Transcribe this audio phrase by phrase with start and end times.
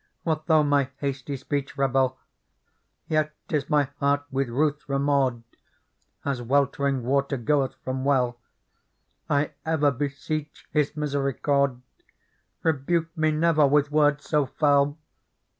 [0.23, 2.17] What though my hasty speech rebel,
[3.07, 5.43] Yet is my heart with ruth remorde
[6.25, 8.39] As weltering water goeth from well:
[9.29, 11.83] I ever beseech His misericorde;
[12.63, 14.97] Rebuke me never with words so fell.